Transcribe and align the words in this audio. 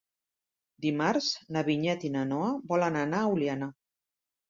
Dimarts 0.85 1.27
na 1.57 1.63
Vinyet 1.69 2.09
i 2.11 2.13
na 2.17 2.27
Noa 2.33 2.51
volen 2.75 3.01
anar 3.07 3.25
a 3.25 3.33
Oliana. 3.39 3.73